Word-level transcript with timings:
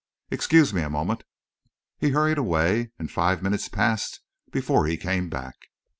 Excuse 0.31 0.73
me 0.73 0.81
a 0.81 0.89
moment." 0.89 1.21
He 1.99 2.09
hurried 2.09 2.39
away, 2.39 2.91
and 2.97 3.11
five 3.11 3.43
minutes 3.43 3.69
passed 3.69 4.21
before 4.49 4.87
he 4.87 4.97
came 4.97 5.29
back. 5.29 5.55